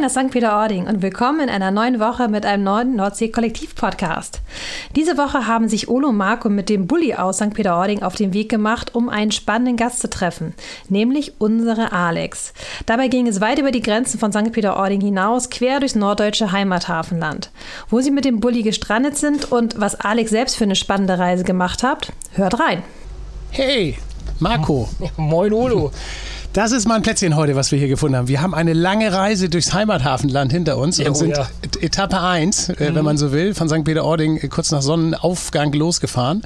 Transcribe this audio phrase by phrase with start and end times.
[0.00, 0.30] Moin aus St.
[0.30, 4.40] Peter-Ording und willkommen in einer neuen Woche mit einem neuen Nordsee-Kollektiv-Podcast.
[4.96, 7.52] Diese Woche haben sich Olo und Marco mit dem Bulli aus St.
[7.52, 10.54] Peter-Ording auf den Weg gemacht, um einen spannenden Gast zu treffen,
[10.88, 12.54] nämlich unsere Alex.
[12.86, 14.52] Dabei ging es weit über die Grenzen von St.
[14.52, 17.50] Peter-Ording hinaus, quer durchs norddeutsche Heimathafenland.
[17.90, 21.44] Wo sie mit dem Bulli gestrandet sind und was Alex selbst für eine spannende Reise
[21.44, 22.82] gemacht hat, hört rein.
[23.50, 23.98] Hey,
[24.38, 24.88] Marco.
[25.18, 25.92] Moin Olo.
[26.52, 28.26] Das ist mal ein Plätzchen heute, was wir hier gefunden haben.
[28.26, 31.46] Wir haben eine lange Reise durchs Heimathafenland hinter uns Ja, und oh sind ja.
[31.80, 32.94] Etappe 1, äh, Mhm.
[32.96, 33.84] wenn man so will, von St.
[33.84, 36.42] Peter-Ording äh, kurz nach Sonnenaufgang losgefahren.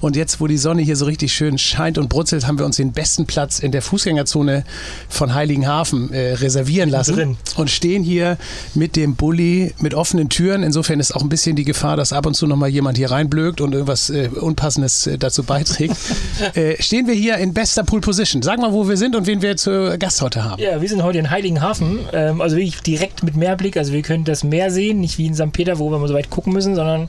[0.00, 2.76] Und jetzt, wo die Sonne hier so richtig schön scheint und brutzelt, haben wir uns
[2.76, 4.64] den besten Platz in der Fußgängerzone
[5.10, 7.14] von Heiligenhafen äh, reservieren lassen.
[7.14, 7.36] Drin.
[7.56, 8.38] Und stehen hier
[8.74, 10.62] mit dem Bulli mit offenen Türen.
[10.62, 13.60] Insofern ist auch ein bisschen die Gefahr, dass ab und zu nochmal jemand hier reinblökt
[13.60, 15.94] und irgendwas äh, Unpassendes äh, dazu beiträgt.
[16.78, 18.40] stehen wir hier in bester Pool Position.
[18.40, 20.60] Sag mal, wo wir sind und wen wir zur Gast heute haben.
[20.62, 23.76] Ja, wir sind heute in Heiligenhafen, ähm, also wirklich direkt mit Meerblick.
[23.76, 25.52] Also wir können das Meer sehen, nicht wie in St.
[25.52, 27.08] Peter, wo wir mal so weit gucken müssen, sondern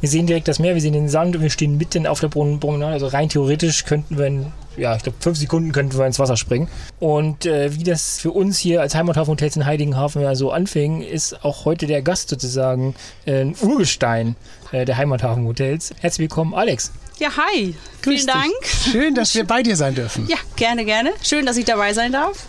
[0.00, 2.28] wir sehen direkt das Meer, wir sehen den Sand und wir stehen mitten auf der
[2.28, 2.92] Brunnen- Promenade.
[2.92, 6.36] Also rein theoretisch könnten wir in, ja, ich glaube, fünf Sekunden könnten wir ins Wasser
[6.36, 6.68] springen.
[6.98, 11.02] Und äh, wie das für uns hier als Heimathafen Hotels in Heiligenhafen ja so anfing,
[11.02, 12.94] ist auch heute der Gast sozusagen
[13.26, 14.36] äh, ein Urgestein
[14.72, 15.92] äh, der Heimathafen Hotels.
[16.00, 16.92] Herzlich willkommen, Alex.
[17.20, 17.74] Ja, hi.
[18.00, 18.26] Grüß Vielen dich.
[18.26, 18.92] Dank.
[18.92, 20.26] Schön, dass wir bei dir sein dürfen.
[20.26, 21.12] Ja, gerne, gerne.
[21.22, 22.46] Schön, dass ich dabei sein darf.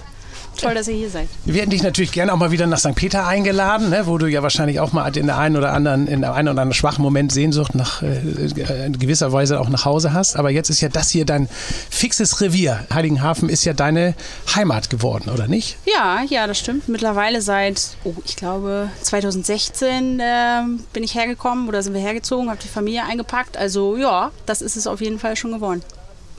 [0.58, 1.28] Toll, dass ihr hier seid.
[1.46, 2.96] Wir hätten dich natürlich gerne auch mal wieder nach St.
[2.96, 6.22] Peter eingeladen, ne, wo du ja wahrscheinlich auch mal in der einen oder anderen, in
[6.22, 9.86] der einen oder anderen schwachen Moment Sehnsucht nach äh, äh, in gewisser Weise auch nach
[9.86, 10.36] Hause hast.
[10.36, 11.50] Aber jetzt ist ja das hier dein
[11.90, 12.86] fixes Revier.
[12.94, 14.14] Heiligenhafen ist ja deine
[14.56, 15.78] Heimat geworden, oder nicht?
[15.86, 16.90] Ja, ja, das stimmt.
[16.90, 22.60] Mittlerweile seit, oh, ich glaube, 2016 ähm, bin ich hergekommen oder sind wir hergezogen, habe
[22.62, 23.58] die Familie eingepackt.
[23.58, 25.82] Also ja, das ist es auf jeden Fall schon geworden.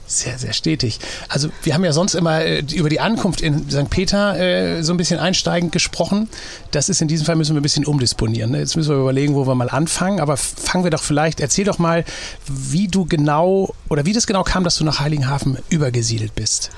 [0.05, 0.99] Sehr, sehr stetig.
[1.29, 3.89] Also wir haben ja sonst immer äh, über die Ankunft in St.
[3.89, 6.29] Peter äh, so ein bisschen einsteigend gesprochen.
[6.71, 8.51] Das ist in diesem Fall müssen wir ein bisschen umdisponieren.
[8.51, 8.59] Ne?
[8.59, 10.19] Jetzt müssen wir überlegen, wo wir mal anfangen.
[10.19, 12.03] Aber fangen wir doch vielleicht, erzähl doch mal,
[12.47, 16.69] wie du genau oder wie das genau kam, dass du nach Heiligenhafen übergesiedelt bist.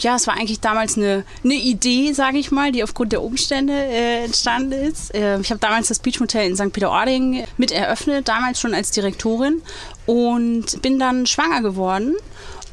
[0.00, 3.72] Ja, es war eigentlich damals eine, eine Idee, sage ich mal, die aufgrund der Umstände
[3.72, 5.14] äh, entstanden ist.
[5.14, 6.72] Äh, ich habe damals das Beach Hotel in St.
[6.72, 9.62] Peter-Ording mit eröffnet, damals schon als Direktorin
[10.06, 12.14] und bin dann schwanger geworden.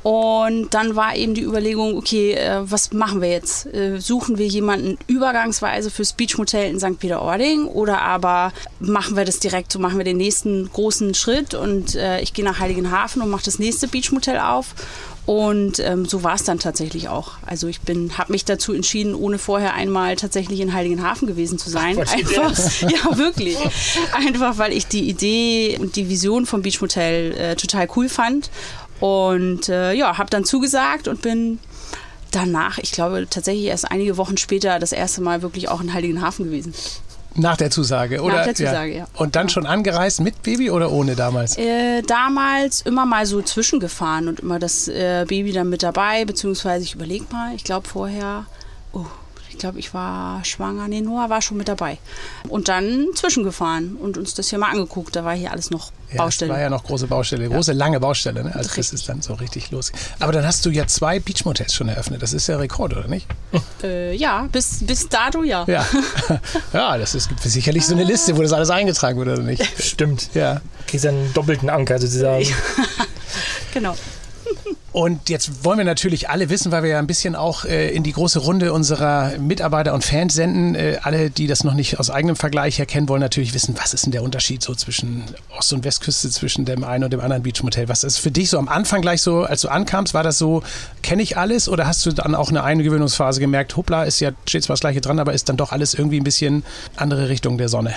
[0.06, 3.66] Und dann war eben die Überlegung, okay, äh, was machen wir jetzt?
[3.74, 7.00] Äh, suchen wir jemanden übergangsweise fürs Beach Motel in St.
[7.00, 11.96] Peter-Ording oder aber machen wir das direkt, so machen wir den nächsten großen Schritt und
[11.96, 14.76] äh, ich gehe nach Heiligenhafen und mache das nächste Beach Motel auf.
[15.26, 17.32] Und ähm, so war es dann tatsächlich auch.
[17.44, 21.72] Also ich bin, habe mich dazu entschieden, ohne vorher einmal tatsächlich in Heiligenhafen gewesen zu
[21.72, 21.98] sein.
[21.98, 23.58] Einfach, ja wirklich.
[24.14, 28.52] Einfach, weil ich die Idee und die Vision vom Beach Motel äh, total cool fand.
[29.00, 31.60] Und äh, ja, habe dann zugesagt und bin
[32.32, 36.46] danach, ich glaube tatsächlich erst einige Wochen später, das erste Mal wirklich auch in Heiligenhafen
[36.46, 36.74] gewesen.
[37.38, 38.44] Nach der Zusage, oder?
[38.44, 39.08] der Zusage, ja.
[39.16, 41.58] Und dann schon angereist mit Baby oder ohne damals?
[41.58, 46.86] Äh, damals immer mal so zwischengefahren und immer das äh, Baby dann mit dabei, beziehungsweise
[46.86, 48.46] ich überlege mal, ich glaube vorher,
[48.94, 49.06] oh,
[49.50, 51.98] ich glaube, ich war schwanger, nee, Noah war schon mit dabei.
[52.48, 56.18] Und dann zwischengefahren und uns das hier mal angeguckt, da war hier alles noch Ja,
[56.18, 56.50] Baustelle.
[56.50, 58.56] Das war ja noch große Baustelle, große, lange Baustelle, ne?
[58.56, 59.00] als das Richtig.
[59.00, 59.92] ist dann so richtig los.
[60.20, 62.22] Aber dann hast du ja zwei Beachmotels schon eröffnet.
[62.22, 63.28] Das ist ja Rekord, oder nicht?
[63.84, 65.66] Äh, ja, bis, bis dato ja.
[65.68, 65.86] Ja.
[66.74, 69.64] ja, das ist gibt sicherlich so eine Liste, wo das alles eingetragen wird, oder nicht?
[69.82, 70.30] Stimmt.
[70.34, 70.62] Ja.
[70.88, 72.46] Kriegst einen doppelten Anker sozusagen.
[73.74, 73.94] Genau.
[74.96, 78.04] Und jetzt wollen wir natürlich alle wissen, weil wir ja ein bisschen auch äh, in
[78.04, 80.74] die große Runde unserer Mitarbeiter und Fans senden.
[80.74, 84.06] Äh, alle, die das noch nicht aus eigenem Vergleich erkennen, wollen natürlich wissen, was ist
[84.06, 85.26] denn der Unterschied so zwischen
[85.58, 87.90] Ost- und Westküste, zwischen dem einen und dem anderen Beachmotel?
[87.90, 90.64] Was ist für dich so am Anfang gleich so, als du ankamst, war das so,
[91.02, 94.64] kenne ich alles oder hast du dann auch eine Eingewöhnungsphase gemerkt, hoppla, ist ja, steht
[94.64, 96.64] zwar das gleiche dran, aber ist dann doch alles irgendwie ein bisschen
[96.96, 97.94] andere Richtung der Sonne?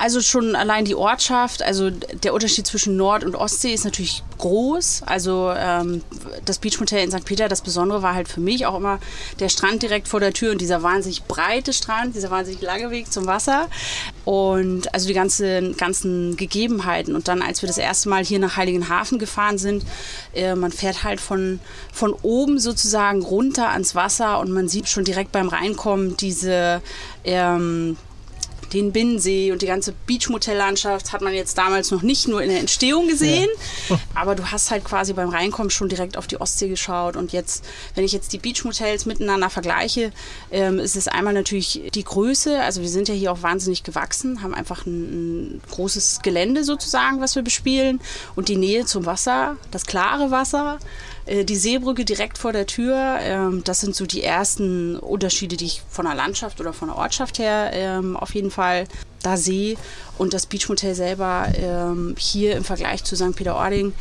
[0.00, 5.02] Also schon allein die Ortschaft, also der Unterschied zwischen Nord- und Ostsee ist natürlich groß.
[5.06, 6.02] Also ähm,
[6.44, 7.24] das Beachmotel in St.
[7.24, 8.98] Peter, das Besondere war halt für mich auch immer
[9.40, 13.12] der Strand direkt vor der Tür und dieser wahnsinnig breite Strand, dieser wahnsinnig lange Weg
[13.12, 13.68] zum Wasser
[14.24, 17.14] und also die ganzen, ganzen Gegebenheiten.
[17.14, 19.84] Und dann, als wir das erste Mal hier nach Heiligenhafen gefahren sind,
[20.34, 21.60] äh, man fährt halt von,
[21.92, 26.82] von oben sozusagen runter ans Wasser und man sieht schon direkt beim Reinkommen diese
[27.24, 27.96] ähm,
[28.72, 32.60] den Binnensee und die ganze Beachmotellandschaft hat man jetzt damals noch nicht nur in der
[32.60, 33.48] Entstehung gesehen,
[34.14, 37.16] aber du hast halt quasi beim Reinkommen schon direkt auf die Ostsee geschaut.
[37.16, 37.64] Und jetzt,
[37.94, 40.12] wenn ich jetzt die Beachmotels miteinander vergleiche,
[40.50, 44.42] ähm, ist es einmal natürlich die Größe, also wir sind ja hier auch wahnsinnig gewachsen,
[44.42, 48.00] haben einfach ein, ein großes Gelände sozusagen, was wir bespielen.
[48.34, 50.78] Und die Nähe zum Wasser, das klare Wasser,
[51.26, 55.66] Äh, die Seebrücke direkt vor der Tür, ähm, das sind so die ersten Unterschiede, die
[55.66, 58.86] ich von der Landschaft oder von der Ortschaft her ähm, auf jeden Fall
[59.22, 59.76] da sehe.
[60.18, 63.36] Und das Beachmotel selber ähm, hier im Vergleich zu St.
[63.36, 63.92] Peter-Ording,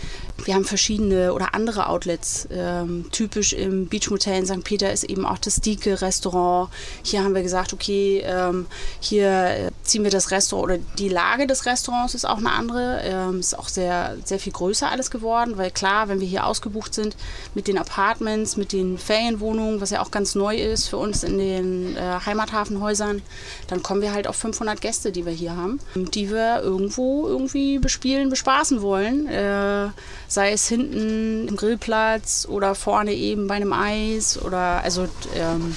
[0.43, 2.47] wir haben verschiedene oder andere Outlets.
[2.51, 4.63] Ähm, typisch im Beachmotel in St.
[4.63, 6.69] Peter ist eben auch das Dieke-Restaurant.
[7.03, 8.65] Hier haben wir gesagt, okay, ähm,
[8.99, 13.01] hier äh, ziehen wir das Restaurant oder die Lage des Restaurants ist auch eine andere.
[13.03, 16.93] Ähm, ist auch sehr, sehr viel größer alles geworden, weil klar, wenn wir hier ausgebucht
[16.93, 17.15] sind
[17.53, 21.37] mit den Apartments, mit den Ferienwohnungen, was ja auch ganz neu ist für uns in
[21.37, 23.21] den äh, Heimathafenhäusern,
[23.67, 25.79] dann kommen wir halt auf 500 Gäste, die wir hier haben
[26.11, 29.27] die wir irgendwo irgendwie bespielen, bespaßen wollen.
[29.27, 29.89] Äh,
[30.27, 35.75] sei es hinten im Grillplatz oder vorne eben bei einem Eis oder also ähm,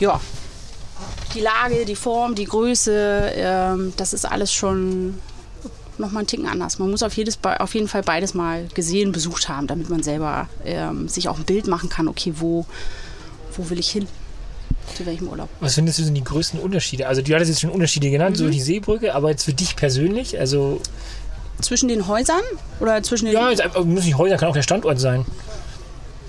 [0.00, 0.20] ja,
[1.34, 5.18] die Lage, die Form, die Größe, ähm, das ist alles schon
[5.98, 6.78] nochmal einen Ticken anders.
[6.78, 10.48] Man muss auf, jedes, auf jeden Fall beides mal gesehen, besucht haben, damit man selber
[10.64, 12.66] ähm, sich auch ein Bild machen kann, okay, wo,
[13.56, 14.08] wo will ich hin?
[14.94, 15.48] Zu welchem Urlaub?
[15.60, 17.06] Was findest du sind die größten Unterschiede?
[17.06, 18.44] Also du hattest jetzt schon Unterschiede genannt, mhm.
[18.44, 20.80] so die Seebrücke, aber jetzt für dich persönlich, also
[21.60, 22.42] zwischen den Häusern
[22.80, 25.24] oder zwischen den Ja, jetzt, muss nicht Häuser, kann auch der Standort sein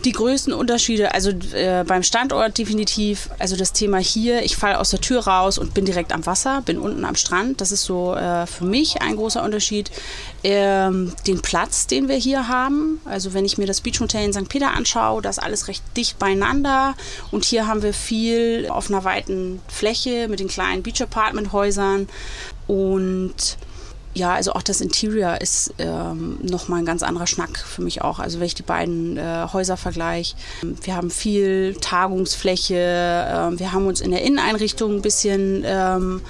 [0.06, 4.92] die größten Unterschiede, also äh, beim Standort definitiv, also das Thema hier, ich falle aus
[4.92, 7.60] der Tür raus und bin direkt am Wasser, bin unten am Strand.
[7.60, 9.90] Das ist so äh, für mich ein großer Unterschied.
[10.44, 14.34] Ähm, den Platz, den wir hier haben, also wenn ich mir das Beach Hotel in
[14.34, 14.48] St.
[14.48, 16.94] Peter anschaue, da ist alles recht dicht beieinander
[17.32, 22.08] und hier haben wir viel auf einer weiten Fläche mit den kleinen Beach Apartment Häusern
[22.68, 23.58] und
[24.16, 28.20] ja, also auch das Interior ist ähm, nochmal ein ganz anderer Schnack für mich auch.
[28.20, 30.36] Also wenn ich die beiden äh, Häuser vergleiche.
[30.62, 36.22] Wir haben viel Tagungsfläche, äh, wir haben uns in der Inneneinrichtung ein bisschen ähm,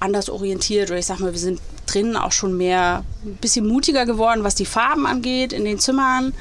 [0.00, 4.06] anders orientiert oder ich sag mal, wir sind drinnen auch schon mehr, ein bisschen mutiger
[4.06, 6.32] geworden, was die Farben angeht in den Zimmern.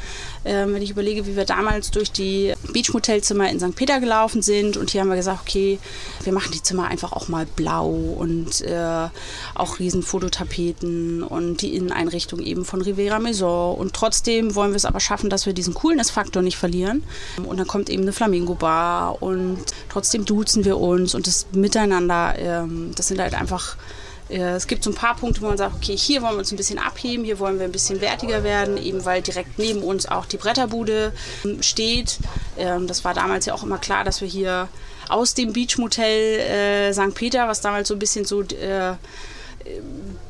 [0.46, 3.76] Ähm, wenn ich überlege, wie wir damals durch die Beachmotelzimmer in St.
[3.76, 5.80] Peter gelaufen sind und hier haben wir gesagt, okay,
[6.24, 9.08] wir machen die Zimmer einfach auch mal blau und äh,
[9.56, 14.86] auch riesen Fototapeten und die Inneneinrichtung eben von Rivera Maison und trotzdem wollen wir es
[14.86, 17.04] aber schaffen, dass wir diesen Coolness-Faktor nicht verlieren
[17.46, 19.60] und dann kommt eben eine Flamingo-Bar und
[19.90, 24.84] trotzdem duzen wir uns und das Miteinander, ähm, das sind halt einfach äh, es gibt
[24.84, 27.26] so ein paar Punkte, wo man sagt, okay, hier wollen wir uns ein bisschen abheben,
[27.26, 31.14] hier wollen wir ein bisschen wertiger werden, eben weil direkt neben uns auch die Bretterbude
[31.44, 32.20] ähm, steht.
[32.58, 34.70] Ähm, das war damals ja auch immer klar, dass wir hier
[35.10, 37.14] aus dem Beachmotel äh, St.
[37.14, 38.94] Peter, was damals so ein bisschen so äh,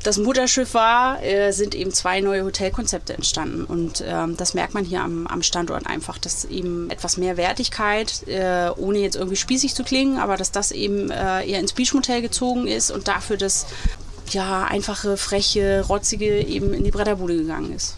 [0.03, 3.63] das Mutterschiff war, äh, sind eben zwei neue Hotelkonzepte entstanden.
[3.63, 8.27] Und ähm, das merkt man hier am, am, Standort einfach, dass eben etwas mehr Wertigkeit,
[8.27, 12.21] äh, ohne jetzt irgendwie spießig zu klingen, aber dass das eben äh, eher ins Beachmotel
[12.21, 13.65] gezogen ist und dafür das
[14.31, 17.95] ja, einfache, freche, rotzige eben in die Bretterbude gegangen ist.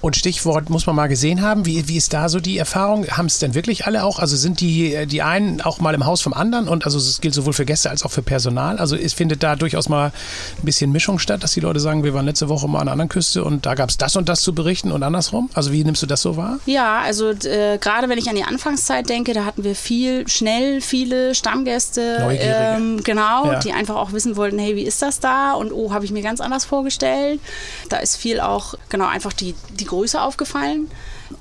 [0.00, 3.06] Und Stichwort muss man mal gesehen haben, wie, wie ist da so die Erfahrung?
[3.08, 4.18] Haben es denn wirklich alle auch?
[4.18, 6.68] Also sind die, die einen auch mal im Haus vom anderen?
[6.68, 8.78] Und also es gilt sowohl für Gäste als auch für Personal.
[8.78, 10.12] Also es findet da durchaus mal
[10.58, 12.92] ein bisschen Mischung statt, dass die Leute sagen, wir waren letzte Woche mal an einer
[12.92, 15.50] anderen Küste und da gab es das und das zu berichten und andersrum.
[15.54, 16.58] Also wie nimmst du das so wahr?
[16.66, 20.80] Ja, also äh, gerade wenn ich an die Anfangszeit denke, da hatten wir viel, schnell
[20.80, 23.58] viele Stammgäste, ähm, genau, ja.
[23.60, 25.52] die einfach auch wissen wollten, hey, wie ist das da?
[25.52, 27.40] Und oh, habe ich mir ganz anders vorgestellt.
[27.88, 30.90] Da ist viel auch, genau, einfach die die, die Größe aufgefallen.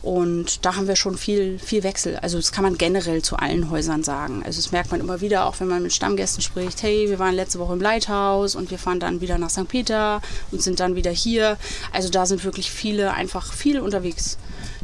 [0.02, 2.18] Und da haben wir schon viel, viel Wechsel.
[2.18, 4.44] Also das kann man generell zu allen Häusern sagen.
[4.46, 7.36] Also das merkt man immer wieder, auch wenn man mit Stammgästen spricht, hey, wir waren
[7.36, 9.68] letzte Woche im Lighthouse und wir fahren dann wieder nach St.
[9.68, 10.22] Peter
[10.52, 11.58] und sind dann wieder hier.
[11.92, 14.38] Also da sind wirklich viele einfach viel unterwegs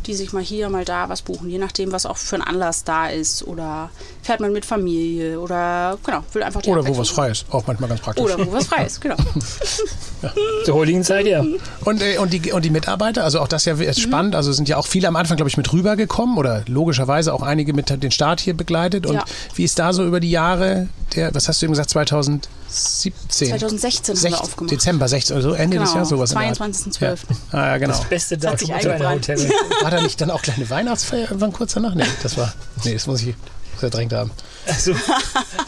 [0.06, 2.84] die sich mal hier, mal da was buchen, je nachdem, was auch für ein Anlass
[2.84, 3.44] da ist.
[3.48, 3.90] Oder
[4.22, 7.66] fährt man mit Familie oder genau, will einfach die Oder wo was frei ist, auch
[7.68, 8.24] manchmal ganz praktisch.
[8.24, 9.16] Oder wo was frei ist, genau.
[10.22, 10.34] ja.
[10.66, 11.44] Zur heutigen Zeit, ja.
[11.86, 14.02] Und, äh, und, die, und die Mitarbeiter, also auch das ja ist mhm.
[14.02, 17.42] spannend, also sind ja auch viele am Anfang, glaube ich, mit rübergekommen oder logischerweise auch
[17.42, 19.06] einige mit den Start hier begleitet.
[19.06, 19.26] Und ja.
[19.56, 22.50] wie ist da so über die Jahre, der, was hast du eben gesagt, 2000?
[22.72, 23.50] 17.
[23.50, 24.72] 2016 haben wir aufgemacht.
[24.72, 26.36] Dezember 16, also Ende genau, des Jahres sowas.
[26.36, 27.02] 22.12.
[27.02, 27.16] Ja.
[27.52, 27.94] Ah, ja, genau.
[27.94, 29.50] Das beste Datum für ein Hotel.
[29.82, 31.96] War da nicht dann auch kleine Weihnachtsfeier irgendwann kurz danach?
[31.96, 33.36] Nee, das war, nee, das muss ich
[33.82, 34.32] verdrängt haben.
[34.66, 34.94] Also,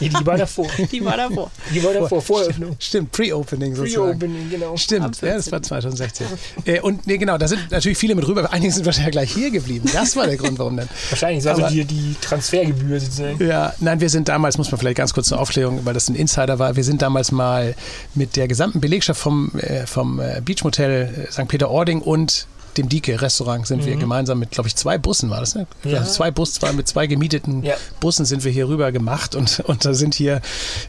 [0.00, 0.66] die, die war davor.
[0.92, 1.50] Die war davor.
[1.74, 2.76] Die war davor, Voröffnung.
[2.78, 4.18] Stimmt, Pre-Opening sozusagen.
[4.18, 4.76] Pre-Opening, genau.
[4.76, 6.26] Stimmt, ja, das war 2016.
[6.64, 9.50] äh, und nee, genau, da sind natürlich viele mit rüber, einige sind wahrscheinlich gleich hier
[9.50, 9.88] geblieben.
[9.92, 10.88] Das war der Grund, warum dann.
[11.10, 13.44] Wahrscheinlich, das war also die, die Transfergebühr sozusagen.
[13.44, 16.14] Ja, nein, wir sind damals, muss man vielleicht ganz kurz zur Aufklärung, weil das ein
[16.14, 17.74] Insider war, wir sind damals mal
[18.14, 21.48] mit der gesamten Belegschaft vom, äh, vom äh, Beachmotel St.
[21.48, 22.46] Peter-Ording und
[22.78, 23.86] dem Dike-Restaurant sind mhm.
[23.86, 25.66] wir gemeinsam mit, glaube ich, zwei Bussen war das, ne?
[25.84, 26.00] Ja.
[26.00, 27.74] Also zwei Bus, zwei, mit zwei gemieteten ja.
[28.00, 30.40] Bussen sind wir hier rüber gemacht und, und da sind hier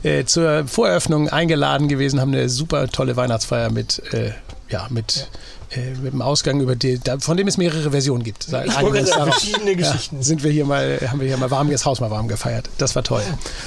[0.03, 4.31] äh, zur Voreröffnung eingeladen gewesen, haben eine super tolle Weihnachtsfeier mit, äh,
[4.69, 5.29] ja, mit
[5.71, 8.43] äh, mit dem Ausgang, über die, von dem es mehrere Versionen gibt.
[8.43, 10.21] Sagen, verschiedene Geschichten.
[10.21, 12.69] sind wir hier mal, haben wir hier mal warm, das Haus mal warm gefeiert.
[12.77, 13.23] Das war toll.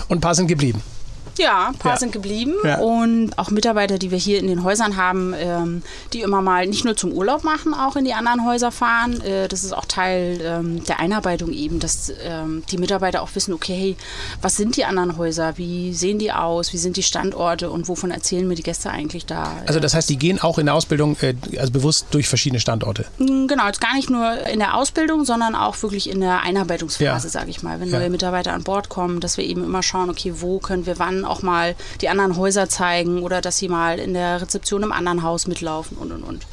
[0.08, 0.82] Und ein paar sind geblieben.
[1.38, 1.99] Ja, ein paar Ja.
[1.99, 2.78] sind geblieben Ja.
[2.78, 6.85] und auch Mitarbeiter, die wir hier in den Häusern haben, ähm, die immer mal nicht
[6.85, 9.21] nur zum Urlaub machen, auch in die anderen Häuser fahren.
[9.23, 13.52] Äh, das ist auch Teil ähm, der Einarbeitung eben, dass ähm, die Mitarbeiter auch wissen,
[13.54, 13.97] okay, hey,
[14.42, 18.11] was sind die anderen Häuser, wie sehen die aus, wie sind die Standorte und wovon
[18.11, 19.52] erzählen mir die Gäste eigentlich da?
[19.66, 23.07] Also das heißt, die gehen auch in der Ausbildung, äh, also bewusst durch verschiedene Standorte.
[23.18, 27.26] Mm, Genau, jetzt gar nicht nur in der Ausbildung, sondern auch wirklich in der Einarbeitungsphase,
[27.28, 27.30] Ja.
[27.30, 27.80] sage ich mal.
[27.80, 30.99] Wenn neue Mitarbeiter an Bord kommen, dass wir eben immer schauen, okay, wo können wir
[30.99, 34.92] wann auch mal die anderen Häuser zeigen oder dass sie mal in der Rezeption im
[34.92, 36.47] anderen Haus mitlaufen und und und.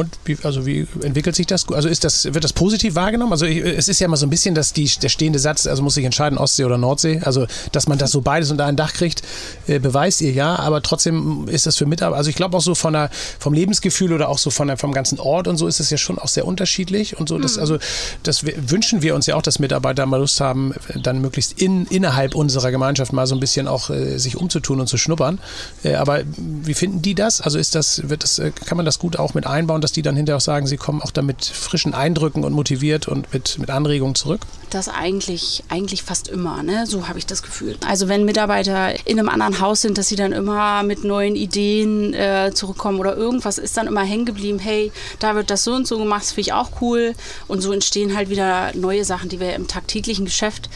[0.00, 1.68] Und wie, also wie entwickelt sich das?
[1.68, 3.32] Also ist das, wird das positiv wahrgenommen?
[3.32, 5.82] Also ich, es ist ja immer so ein bisschen, dass die, der stehende Satz, also
[5.82, 7.20] muss sich entscheiden, Ostsee oder Nordsee.
[7.22, 9.22] Also, dass man das so beides unter ein Dach kriegt,
[9.66, 12.74] äh, beweist ihr ja, aber trotzdem ist das für Mitarbeiter, also ich glaube auch so
[12.74, 15.80] von der, vom Lebensgefühl oder auch so von der, vom ganzen Ort und so ist
[15.80, 17.36] es ja schon auch sehr unterschiedlich und so.
[17.38, 17.76] Das, Also
[18.22, 22.34] das wünschen wir uns ja auch, dass Mitarbeiter mal Lust haben, dann möglichst in, innerhalb
[22.34, 25.40] unserer Gemeinschaft mal so ein bisschen auch äh, sich umzutun und zu schnuppern.
[25.84, 27.42] Äh, aber wie finden die das?
[27.42, 30.02] Also ist das, wird das, äh, kann man das gut auch mit einbauen, dass die
[30.02, 33.58] dann hinterher auch sagen, sie kommen auch da mit frischen Eindrücken und motiviert und mit,
[33.58, 34.42] mit Anregungen zurück?
[34.70, 36.86] Das eigentlich, eigentlich fast immer, ne?
[36.86, 37.76] so habe ich das Gefühl.
[37.84, 42.14] Also wenn Mitarbeiter in einem anderen Haus sind, dass sie dann immer mit neuen Ideen
[42.14, 45.88] äh, zurückkommen oder irgendwas ist dann immer hängen geblieben, hey, da wird das so und
[45.88, 47.14] so gemacht, das finde ich auch cool.
[47.48, 50.70] Und so entstehen halt wieder neue Sachen, die wir im tagtäglichen Geschäft,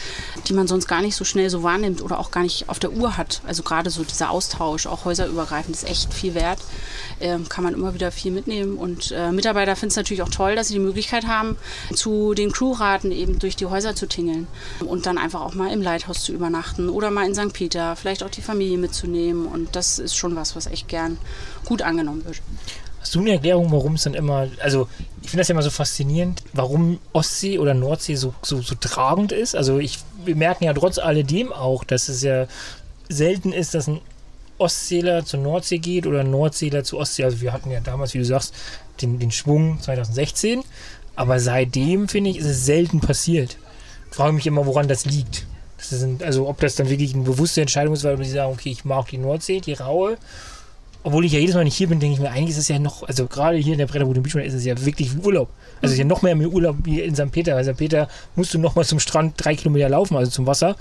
[0.49, 2.91] die man sonst gar nicht so schnell so wahrnimmt oder auch gar nicht auf der
[2.91, 3.39] Uhr hat.
[3.47, 6.59] Also gerade so dieser Austausch, auch häuserübergreifend, ist echt viel wert.
[7.21, 8.75] Ähm, kann man immer wieder viel mitnehmen.
[8.75, 11.57] Und äh, Mitarbeiter finden es natürlich auch toll, dass sie die Möglichkeit haben,
[11.93, 14.47] zu den Crewraten eben durch die Häuser zu tingeln
[14.85, 17.53] und dann einfach auch mal im Leithaus zu übernachten oder mal in St.
[17.53, 19.47] Peter, vielleicht auch die Familie mitzunehmen.
[19.47, 21.17] Und das ist schon was, was echt gern
[21.65, 22.41] gut angenommen wird.
[22.99, 24.87] Hast du eine Erklärung, warum es dann immer, also
[25.21, 29.31] ich finde das ja immer so faszinierend, warum Ostsee oder Nordsee so, so, so tragend
[29.31, 29.55] ist.
[29.55, 32.47] Also ich, wir merken ja trotz alledem auch, dass es ja
[33.07, 34.01] selten ist, dass ein
[34.57, 37.25] Ostseeler zur Nordsee geht oder ein Nordseeler zur Ostsee.
[37.25, 38.53] Also wir hatten ja damals, wie du sagst,
[39.01, 40.63] den, den Schwung 2016,
[41.15, 43.57] aber seitdem, finde ich, ist es selten passiert.
[44.09, 45.45] Ich frage mich immer, woran das liegt.
[45.77, 48.69] Das sind, also ob das dann wirklich eine bewusste Entscheidung ist, weil die sagen, okay,
[48.69, 50.17] ich mag die Nordsee, die raue,
[51.05, 52.79] obwohl ich ja jedes Mal nicht hier bin, denke ich mir, eigentlich ist es ja
[52.79, 55.49] noch, also gerade hier in der Bretterbude Beach ist es ja wirklich Urlaub.
[55.75, 57.31] Also es ist ja noch mehr Urlaub wie in St.
[57.31, 57.55] Peter.
[57.55, 57.77] Weil St.
[57.77, 60.75] Peter musst du noch mal zum Strand drei Kilometer laufen, also zum Wasser.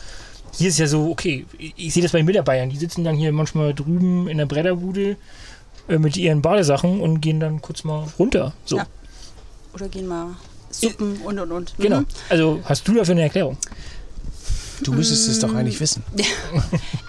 [0.56, 3.16] Hier ist ja so, okay, ich, ich sehe das bei den Mitarbeitern, die sitzen dann
[3.16, 5.16] hier manchmal drüben in der Bretterbude
[5.88, 8.52] äh, mit ihren Badesachen und gehen dann kurz mal runter.
[8.64, 8.86] So, Ja.
[9.74, 10.36] Oder gehen mal
[10.70, 11.74] Suppen und und und.
[11.78, 12.00] genau.
[12.00, 12.06] Mhm.
[12.28, 13.56] Also hast du dafür eine Erklärung?
[14.82, 16.02] Du müsstest es doch eigentlich wissen.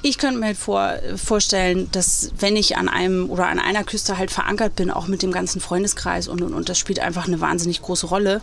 [0.03, 4.19] Ich könnte mir halt vor, vorstellen, dass wenn ich an einem oder an einer Küste
[4.19, 7.41] halt verankert bin, auch mit dem ganzen Freundeskreis und und und, das spielt einfach eine
[7.41, 8.39] wahnsinnig große Rolle.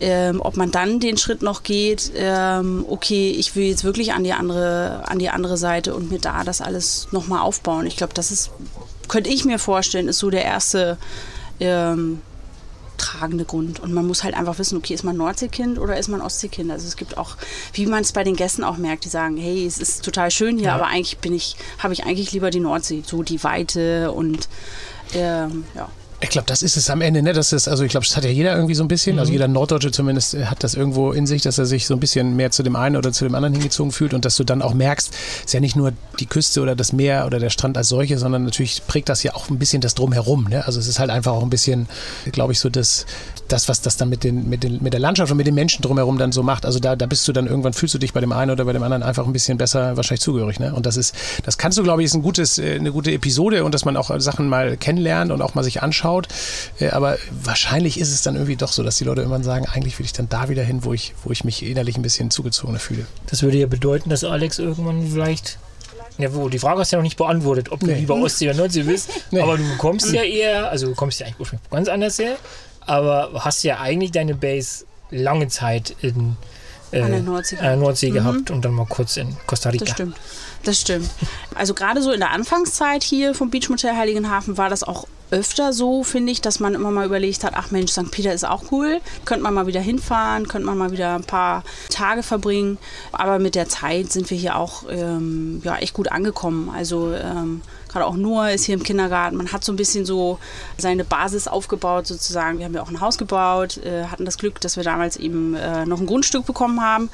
[0.00, 4.24] Ähm, ob man dann den Schritt noch geht, ähm, okay, ich will jetzt wirklich an
[4.24, 7.86] die andere, an die andere Seite und mir da das alles nochmal aufbauen.
[7.86, 8.50] Ich glaube, das ist,
[9.14, 10.98] könnte ich mir vorstellen, ist so der erste
[11.60, 12.20] ähm,
[12.98, 13.78] tragende Grund.
[13.78, 16.68] Und man muss halt einfach wissen, okay, ist man Nordseekind oder ist man Ostseekind?
[16.72, 17.36] Also es gibt auch,
[17.74, 20.58] wie man es bei den Gästen auch merkt, die sagen, hey, es ist total schön
[20.58, 20.74] hier, Ja.
[20.74, 24.48] aber eigentlich bin ich, habe ich eigentlich lieber die Nordsee, so die Weite und
[25.14, 25.88] ähm, ja.
[26.24, 27.34] Ich glaube, das ist es am Ende, ne?
[27.34, 29.46] Das ist, also ich glaube, das hat ja jeder irgendwie so ein bisschen, also jeder
[29.46, 32.50] Norddeutsche zumindest äh, hat das irgendwo in sich, dass er sich so ein bisschen mehr
[32.50, 35.12] zu dem einen oder zu dem anderen hingezogen fühlt und dass du dann auch merkst,
[35.12, 38.16] es ist ja nicht nur die Küste oder das Meer oder der Strand als solche,
[38.16, 40.66] sondern natürlich prägt das ja auch ein bisschen das Drumherum, ne?
[40.66, 41.88] Also es ist halt einfach auch ein bisschen,
[42.32, 43.04] glaube ich, so das,
[43.48, 45.82] das, was das dann mit, den, mit, den, mit der Landschaft und mit den Menschen
[45.82, 46.64] drumherum dann so macht.
[46.64, 48.72] Also da, da bist du dann irgendwann, fühlst du dich bei dem einen oder bei
[48.72, 50.74] dem anderen einfach ein bisschen besser wahrscheinlich zugehörig, ne?
[50.74, 51.14] Und das ist,
[51.44, 53.98] das kannst du, glaube ich, ist ein gutes, äh, eine gute Episode und dass man
[53.98, 56.13] auch Sachen mal kennenlernt und auch mal sich anschaut.
[56.80, 59.98] Äh, Aber wahrscheinlich ist es dann irgendwie doch so, dass die Leute irgendwann sagen, eigentlich
[59.98, 62.78] will ich dann da wieder hin, wo ich, wo ich mich innerlich ein bisschen zugezogener
[62.78, 63.06] fühle.
[63.26, 65.58] Das würde ja bedeuten, dass Alex irgendwann vielleicht.
[66.16, 67.94] Ja, wo, die Frage hast du ja noch nicht beantwortet, ob du Nee.
[67.94, 69.10] lieber Ostsee oder Nordsee bist.
[69.32, 69.40] Nee.
[69.40, 72.36] Aber du kommst ja eher, also du kommst ja eigentlich ursprünglich ganz anders her,
[72.86, 76.36] aber hast ja eigentlich deine Base lange Zeit in
[76.92, 79.84] äh, An der Nordsee an der Nordsee gehabt und dann mal kurz in Costa Rica.
[79.86, 80.16] Das stimmt.
[80.62, 81.10] Das stimmt.
[81.56, 86.04] Also gerade so in der Anfangszeit hier vom Beachmotel Heiligenhafen war das auch öfter so,
[86.04, 88.10] finde ich, dass man immer mal überlegt hat, ach Mensch, St.
[88.10, 91.64] Peter ist auch cool, könnte man mal wieder hinfahren, könnte man mal wieder ein paar
[91.90, 92.78] Tage verbringen.
[93.12, 96.70] Aber mit der Zeit sind wir hier auch ähm, ja, echt gut angekommen.
[96.74, 99.36] Also ähm, gerade auch Noah ist hier im Kindergarten.
[99.36, 100.38] Man hat so ein bisschen so
[100.78, 102.58] seine Basis aufgebaut sozusagen.
[102.58, 105.54] Wir haben ja auch ein Haus gebaut, äh, hatten das Glück, dass wir damals eben
[105.54, 107.08] äh, noch ein Grundstück bekommen haben.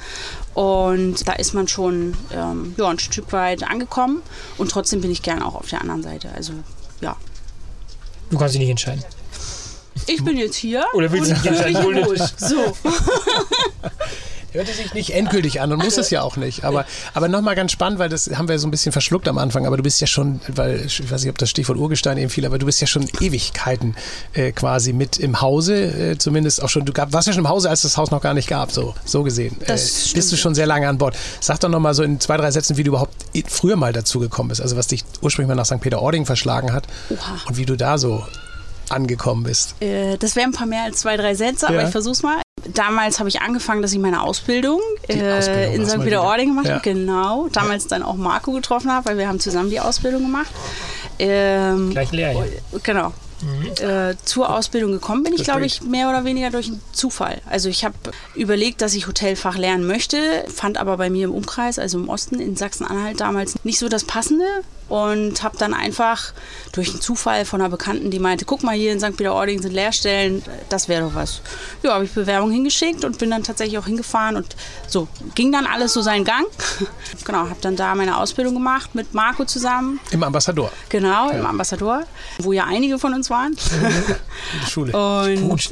[0.53, 4.21] Und da ist man schon ähm, ja, ein Stück weit angekommen.
[4.57, 6.29] Und trotzdem bin ich gern auch auf der anderen Seite.
[6.35, 6.53] Also
[6.99, 7.15] ja.
[8.31, 9.03] Du kannst dich nicht entscheiden.
[10.07, 10.85] Ich bin jetzt hier.
[10.93, 12.13] Oder willst du dich entscheiden?
[12.15, 12.55] Ich So.
[14.53, 16.63] Hörte sich nicht endgültig an und muss es ja auch nicht.
[16.63, 19.65] Aber, aber nochmal ganz spannend, weil das haben wir so ein bisschen verschluckt am Anfang,
[19.65, 22.45] aber du bist ja schon, weil ich weiß nicht, ob das Stichwort Urgestein eben fiel,
[22.45, 23.95] aber du bist ja schon Ewigkeiten
[24.33, 25.75] äh, quasi mit im Hause,
[26.11, 28.21] äh, zumindest auch schon, du gab, warst ja schon im Hause, als das Haus noch
[28.21, 29.55] gar nicht gab, so, so gesehen.
[29.61, 31.15] Äh, Das stimmt, bist du schon sehr lange an Bord.
[31.39, 33.13] Sag doch nochmal so in zwei, drei Sätzen, wie du überhaupt
[33.47, 35.79] früher mal dazu gekommen bist, also was dich ursprünglich mal nach St.
[35.79, 37.37] Peter-Ording verschlagen hat Oha.
[37.47, 38.25] und wie du da so
[38.89, 39.75] angekommen bist.
[39.81, 41.85] Äh, das wären ein paar mehr als zwei, drei Sätze, aber Ja.
[41.85, 42.41] ich versuch's mal.
[42.73, 45.99] Damals habe ich angefangen, dass ich meine Ausbildung, äh, Ausbildung in St.
[46.01, 46.73] Peter-Ording gemacht Ja.
[46.75, 46.83] habe.
[46.83, 47.47] Genau.
[47.51, 50.51] Damals dann auch Marco getroffen habe, weil wir haben zusammen die Ausbildung gemacht.
[51.19, 52.33] Ähm, Gleich leer.
[52.33, 52.43] Ja.
[52.83, 53.13] Genau.
[53.81, 57.41] Äh, zur Ausbildung gekommen bin ich, glaube ich, mehr oder weniger durch einen Zufall.
[57.49, 57.95] Also ich habe
[58.35, 60.17] überlegt, dass ich Hotelfach lernen möchte,
[60.53, 64.03] fand aber bei mir im Umkreis, also im Osten in Sachsen-Anhalt damals nicht so das
[64.03, 64.45] Passende
[64.91, 66.33] und habe dann einfach
[66.73, 69.15] durch einen Zufall von einer Bekannten, die meinte, guck mal, hier in St.
[69.15, 71.41] Peter-Ording sind Lehrstellen, das wäre doch was.
[71.81, 74.53] Ja, habe ich Bewerbung hingeschickt und bin dann tatsächlich auch hingefahren und
[74.89, 76.45] so ging dann alles so seinen Gang.
[77.23, 80.01] genau, habe dann da meine Ausbildung gemacht mit Marco zusammen.
[80.11, 82.03] Im Ambassador, Genau, im Ambassador,
[82.39, 83.53] wo ja einige von uns waren.
[83.81, 84.91] in der Schule.
[84.91, 85.69] Und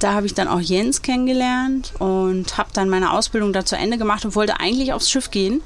[0.00, 3.98] da habe ich dann auch Jens kennengelernt und habe dann meine Ausbildung da zu Ende
[3.98, 5.60] gemacht und wollte eigentlich aufs Schiff gehen.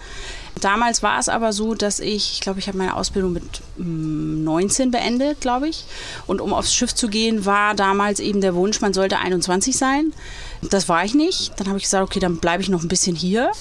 [0.61, 4.43] Damals war es aber so, dass ich, ich glaube, ich habe meine Ausbildung mit mm,
[4.43, 5.85] 19 beendet, glaube ich.
[6.27, 10.13] Und um aufs Schiff zu gehen, war damals eben der Wunsch, man sollte 21 sein.
[10.63, 11.53] Das war ich nicht.
[11.59, 13.53] Dann habe ich gesagt, okay, dann bleibe ich noch ein bisschen hier.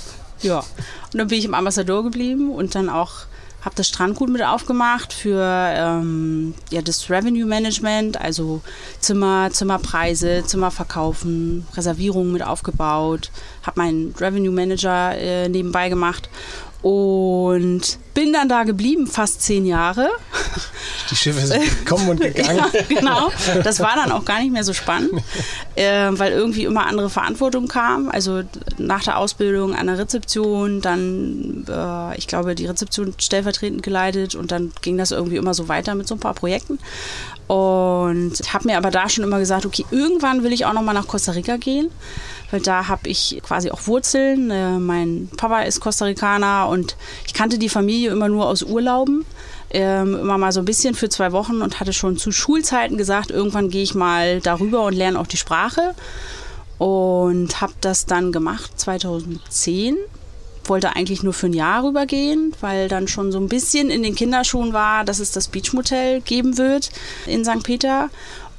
[0.41, 0.59] Ja.
[0.59, 3.25] Und dann bin ich im Ambassador geblieben und dann auch
[3.65, 8.61] habe das Strandgut mit aufgemacht für ähm, ja, das Revenue Management, also
[8.99, 13.31] Zimmer, Zimmerpreise, Zimmer verkaufen, Reservierungen mit aufgebaut,
[13.63, 16.29] habe meinen Revenue Manager äh, nebenbei gemacht
[16.85, 20.09] und bin dann da geblieben, fast zehn Jahre.
[21.11, 22.57] Die Schiffe sind gekommen und gegangen.
[22.57, 23.31] Ja, genau.
[23.63, 25.11] Das war dann auch gar nicht mehr so spannend,
[25.75, 28.09] äh, weil irgendwie immer andere Verantwortung kam.
[28.09, 28.41] Also
[28.77, 34.51] nach der Ausbildung an der Rezeption, dann, äh, ich glaube, die Rezeption stellvertretend geleitet und
[34.51, 36.79] dann ging das irgendwie immer so weiter mit so ein paar Projekten.
[37.47, 40.93] Und habe mir aber da schon immer gesagt, okay, irgendwann will ich auch noch mal
[40.93, 41.91] nach Costa Rica gehen,
[42.49, 44.49] weil da habe ich quasi auch Wurzeln.
[44.49, 46.95] Äh, mein Papa ist Costa Ricaner und
[47.27, 49.25] ich kannte die Familie immer nur aus Urlauben
[49.75, 53.29] ähm, immer mal so ein bisschen für zwei Wochen und hatte schon zu Schulzeiten gesagt,
[53.31, 55.95] irgendwann gehe ich mal darüber und lerne auch die Sprache.
[56.77, 59.97] Und habe das dann gemacht 2010.
[60.65, 64.15] Wollte eigentlich nur für ein Jahr rübergehen, weil dann schon so ein bisschen in den
[64.15, 66.89] Kinderschuhen war, dass es das Beachmotel geben wird
[67.25, 67.63] in St.
[67.63, 68.09] Peter.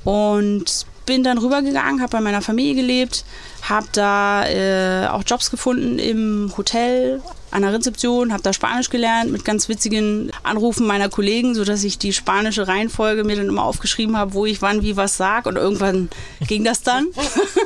[0.05, 3.25] Und bin dann rübergegangen, habe bei meiner Familie gelebt,
[3.63, 7.23] habe da äh, auch Jobs gefunden im Hotel,
[7.57, 11.97] an der Rezeption, habe da Spanisch gelernt mit ganz witzigen Anrufen meiner Kollegen, sodass ich
[11.99, 15.57] die spanische Reihenfolge mir dann immer aufgeschrieben habe, wo ich wann wie was sag und
[15.57, 16.11] irgendwann
[16.47, 17.07] ging das dann.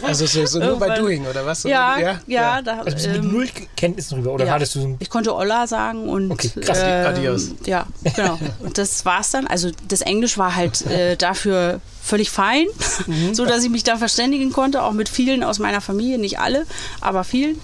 [0.02, 1.64] Also so, so nur bei Doing, oder was?
[1.64, 4.52] ja, ja, da, Also bist du mit ähm, null Kenntnissen drüber oder ja.
[4.52, 6.78] hattest du so ein ich konnte Olla sagen und Okay, krass.
[6.82, 7.48] ähm, Adios.
[7.66, 8.38] ja, genau.
[8.60, 9.46] Und das war's dann.
[9.48, 12.66] Also das Englisch war halt äh, dafür völlig fein,
[13.06, 13.34] Mhm.
[13.34, 16.64] so dass ich mich da verständigen konnte, auch mit vielen aus meiner Familie, nicht alle,
[17.00, 17.58] aber vielen.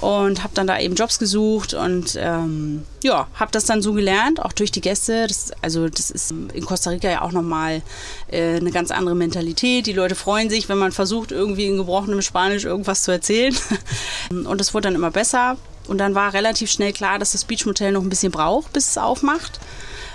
[0.00, 4.40] Und habe dann da eben Jobs gesucht und ähm, ja, habe das dann so gelernt,
[4.40, 5.26] auch durch die Gäste.
[5.26, 7.82] Das, also das ist in Costa Rica ja auch nochmal
[8.30, 9.86] äh, eine ganz andere Mentalität.
[9.86, 13.54] Die Leute freuen sich, wenn man versucht, irgendwie in gebrochenem Spanisch irgendwas zu erzählen.
[14.30, 15.58] Und das wurde dann immer besser.
[15.86, 18.96] Und dann war relativ schnell klar, dass das Beachmotel noch ein bisschen braucht, bis es
[18.96, 19.60] aufmacht.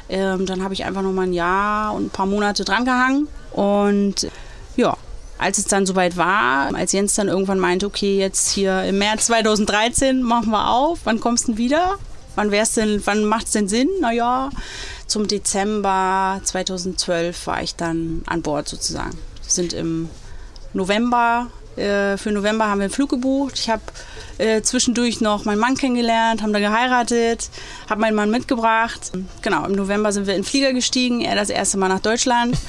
[0.10, 3.28] Ähm, dann habe ich einfach noch mal ein Jahr und ein paar Monate drangehangen.
[3.52, 4.28] Und
[4.78, 4.98] ja,
[5.38, 9.28] als es dann soweit war, als Jens dann irgendwann meinte, okay, jetzt hier im März
[9.28, 11.98] 2013 machen wir auf, wann kommst du denn wieder?
[12.36, 13.90] Wann wär's denn, wann macht es denn Sinn?
[14.02, 14.50] Naja,
[15.08, 19.18] zum Dezember 2012 war ich dann an Bord sozusagen.
[19.44, 20.10] Wir sind im
[20.74, 23.58] November, äh, für November haben wir einen Flug gebucht.
[23.58, 23.84] Ich habe
[24.38, 27.50] äh, zwischendurch noch meinen Mann kennengelernt, haben da geheiratet,
[27.90, 29.12] habe meinen Mann mitgebracht.
[29.42, 32.58] Genau, im November sind wir in den Flieger gestiegen, er das erste Mal nach Deutschland.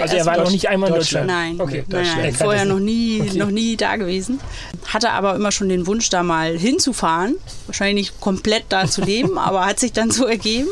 [0.00, 1.28] Also er war noch nicht einmal in Deutschland.
[1.30, 1.58] Deutschland.
[1.58, 2.34] Nein, Okay, nein, Er nein.
[2.34, 3.38] vorher noch nie, Okay.
[3.38, 4.40] noch nie da gewesen.
[4.86, 7.36] Hatte aber immer schon den Wunsch, da mal hinzufahren.
[7.66, 10.68] Wahrscheinlich nicht komplett da zu leben, aber hat sich dann so ergeben.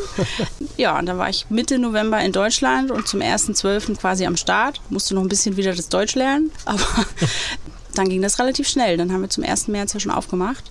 [0.76, 3.96] Ja, und dann war ich Mitte November in Deutschland und zum 1.12.
[3.98, 4.80] quasi am Start.
[4.90, 6.80] Musste noch ein bisschen wieder das Deutsch lernen, aber
[7.98, 8.96] dann ging das relativ schnell.
[8.96, 9.68] Dann haben wir zum 1.
[9.68, 10.64] März ja schon aufgemacht.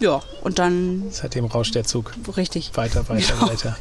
[0.00, 3.48] Ja, und dann Seitdem rauscht der Zug richtig, weiter, weiter, Ja.
[3.48, 3.76] weiter.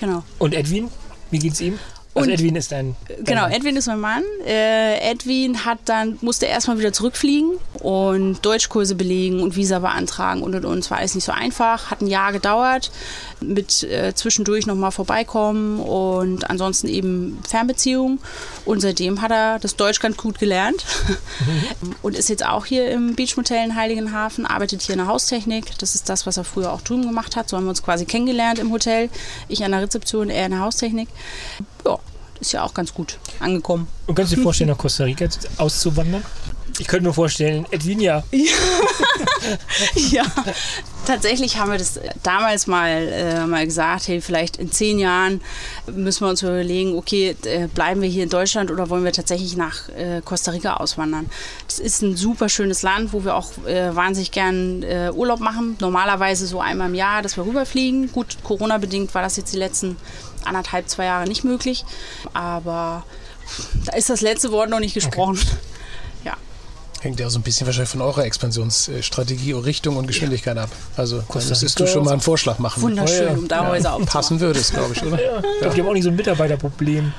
[0.00, 0.22] genau.
[0.38, 0.88] Und Edwin,
[1.30, 1.78] wie geht's ihm?
[2.14, 2.94] Also Und- Edwin ist dein.
[3.24, 4.22] Genau, dein Edwin ist mein Mann.
[4.46, 10.54] Äh, Edwin hat dann, musste erstmal wieder zurückfliegen und Deutschkurse belegen und Visa beantragen und
[10.54, 10.78] und und.
[10.80, 12.90] Es war alles nicht so einfach, hat ein Jahr gedauert,
[13.40, 18.20] mit äh, zwischendurch nochmal vorbeikommen und ansonsten eben Fernbeziehungen.
[18.66, 20.84] Und seitdem hat er das Deutsch ganz gut gelernt
[22.02, 25.78] und ist jetzt auch hier im Beachmotel in Heiligenhafen, arbeitet hier in der Haustechnik.
[25.78, 27.48] Das ist das, was er früher auch drüben gemacht hat.
[27.48, 29.08] So haben wir uns quasi kennengelernt im Hotel.
[29.48, 31.08] Ich an der Rezeption, er in der Haustechnik.
[31.86, 31.98] Ja,
[32.40, 33.88] ist ja auch ganz gut angekommen.
[34.06, 36.22] Und kannst du dir vorstellen, nach Costa Rica auszuwandern?
[36.78, 38.24] Ich könnte mir vorstellen, Edwinia.
[40.10, 40.24] ja,
[41.06, 45.42] tatsächlich haben wir das damals mal, äh, mal gesagt, hey, vielleicht in zehn Jahren
[45.86, 49.56] müssen wir uns überlegen, okay, äh, bleiben wir hier in Deutschland oder wollen wir tatsächlich
[49.56, 51.28] nach äh, Costa Rica auswandern?
[51.66, 55.76] Das ist ein super schönes Land, wo wir auch äh, wahnsinnig gern äh, Urlaub machen.
[55.80, 58.10] Normalerweise so einmal im Jahr, dass wir rüberfliegen.
[58.12, 59.96] Gut, Corona-bedingt war das jetzt die letzten
[60.46, 61.84] anderthalb, zwei Jahre nicht möglich.
[62.32, 63.04] Aber
[63.86, 65.38] da ist das letzte Wort noch nicht gesprochen.
[65.40, 65.58] Okay.
[67.02, 70.70] Hängt ja so ein bisschen wahrscheinlich von eurer Expansionsstrategie, Richtung und Geschwindigkeit ab.
[70.96, 72.80] Also da müsstest du schon mal einen Vorschlag machen.
[72.80, 74.06] Wunderschön, um da Häuser aufzubauen.
[74.06, 75.20] Passen würde es, glaube ich, oder?
[75.20, 75.38] Ja.
[75.38, 77.12] Ich glaube, die haben auch nicht so ein Mitarbeiterproblem.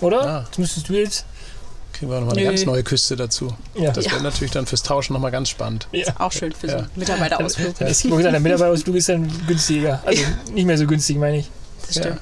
[0.00, 0.24] Oder?
[0.24, 0.44] Ja.
[0.48, 1.24] Das müsstest du jetzt
[1.98, 2.48] kriegen wir nochmal eine nee.
[2.48, 3.52] ganz neue Küste dazu.
[3.74, 3.90] Ja.
[3.90, 4.22] Das wäre ja.
[4.22, 5.88] natürlich dann fürs Tauschen nochmal ganz spannend.
[5.90, 6.06] Ja.
[6.18, 7.80] Auch schön für so einen Mitarbeiterausflug.
[7.80, 7.86] Ja.
[7.88, 10.00] Gesagt, der Mitarbeiterausflug ist dann günstiger.
[10.04, 11.50] Also nicht mehr so günstig, meine ich.
[11.88, 12.20] Das stimmt.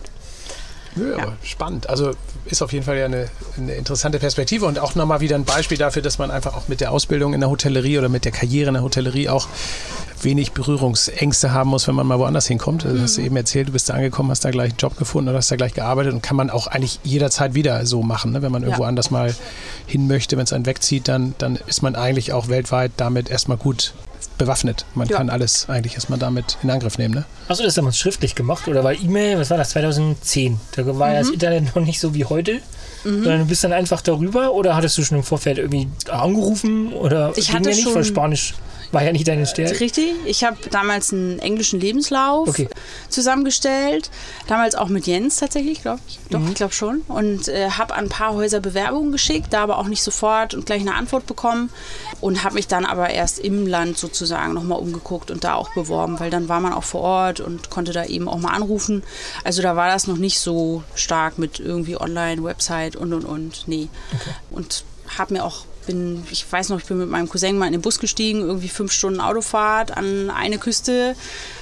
[0.96, 1.90] Ja, aber spannend.
[1.90, 2.12] Also
[2.46, 5.76] ist auf jeden Fall ja eine, eine interessante Perspektive und auch nochmal wieder ein Beispiel
[5.76, 8.68] dafür, dass man einfach auch mit der Ausbildung in der Hotellerie oder mit der Karriere
[8.68, 9.46] in der Hotellerie auch
[10.22, 12.86] wenig Berührungsängste haben muss, wenn man mal woanders hinkommt.
[12.86, 13.02] Also, mhm.
[13.02, 15.38] hast du eben erzählt, du bist da angekommen, hast da gleich einen Job gefunden oder
[15.38, 18.32] hast da gleich gearbeitet und kann man auch eigentlich jederzeit wieder so machen.
[18.32, 18.40] Ne?
[18.40, 18.88] Wenn man irgendwo ja.
[18.88, 19.34] anders mal
[19.86, 23.58] hin möchte, wenn es einen wegzieht, dann, dann ist man eigentlich auch weltweit damit erstmal
[23.58, 23.92] gut
[24.38, 24.84] bewaffnet.
[24.94, 25.16] Man ja.
[25.16, 27.14] kann alles eigentlich erstmal damit in Angriff nehmen.
[27.14, 27.24] Ne?
[27.48, 30.60] Hast du das damals schriftlich gemacht oder war E-Mail, was war das, 2010?
[30.74, 31.14] Da war mhm.
[31.14, 32.60] ja das Internet noch nicht so wie heute.
[33.04, 33.22] Mhm.
[33.22, 37.32] Sondern du bist dann einfach darüber oder hattest du schon im Vorfeld irgendwie angerufen oder
[37.36, 38.54] ich hatte ja nicht, schon, weil Spanisch
[38.92, 39.80] war ja nicht deine Stärke.
[39.80, 40.14] Richtig.
[40.24, 42.68] Ich habe damals einen englischen Lebenslauf okay.
[43.08, 44.10] zusammengestellt.
[44.46, 46.18] Damals auch mit Jens tatsächlich, glaube ich.
[46.30, 46.48] Doch, mhm.
[46.48, 47.00] ich glaube schon.
[47.08, 50.66] Und äh, habe an ein paar Häuser Bewerbungen geschickt, da aber auch nicht sofort und
[50.66, 51.70] gleich eine Antwort bekommen.
[52.20, 56.18] Und habe mich dann aber erst im Land sozusagen nochmal umgeguckt und da auch beworben,
[56.20, 59.02] weil dann war man auch vor Ort und konnte da eben auch mal anrufen.
[59.44, 63.64] Also da war das noch nicht so stark mit irgendwie Online, Website und und und.
[63.66, 63.88] Nee.
[64.14, 64.30] Okay.
[64.50, 64.84] Und
[65.18, 67.82] habe mir auch bin, ich weiß noch, ich bin mit meinem Cousin mal in den
[67.82, 71.16] Bus gestiegen, irgendwie fünf Stunden Autofahrt an eine Küste,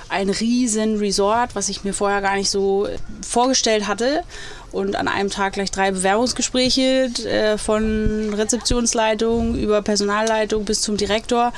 [0.09, 2.89] ein riesen Resort, was ich mir vorher gar nicht so
[3.27, 4.23] vorgestellt hatte
[4.75, 11.53] und an einem Tag gleich drei Bewerbungsgespräche äh, von Rezeptionsleitung über Personalleitung bis zum Direktor,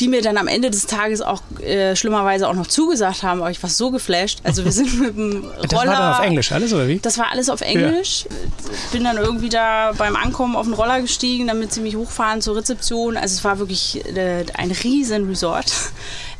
[0.00, 3.40] die mir dann am Ende des Tages auch äh, schlimmerweise auch noch zugesagt haben.
[3.40, 4.40] Aber ich war so geflasht.
[4.42, 5.60] Also wir sind mit dem Roller.
[5.62, 6.98] Das war dann auf Englisch alles oder wie?
[6.98, 8.24] Das war alles auf Englisch.
[8.24, 8.70] Ja.
[8.92, 12.56] Bin dann irgendwie da beim Ankommen auf den Roller gestiegen, damit sie mich hochfahren zur
[12.56, 13.16] Rezeption.
[13.16, 15.72] Also es war wirklich äh, ein riesen Resort.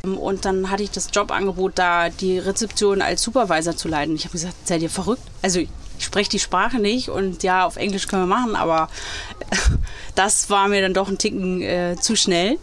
[0.03, 4.15] Und dann hatte ich das Jobangebot da, die Rezeption als Supervisor zu leiten.
[4.15, 5.23] Ich habe gesagt, seid ihr verrückt?
[5.41, 5.61] Also
[5.97, 8.89] ich spreche die Sprache nicht und ja, auf Englisch können wir machen, aber
[10.15, 12.57] das war mir dann doch ein Ticken äh, zu schnell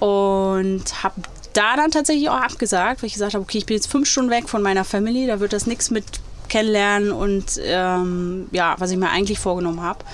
[0.00, 3.90] und habe da dann tatsächlich auch abgesagt, weil ich gesagt habe, okay, ich bin jetzt
[3.90, 6.04] fünf Stunden weg von meiner Family, da wird das nichts mit
[6.48, 10.04] kennenlernen und ähm, ja, was ich mir eigentlich vorgenommen habe.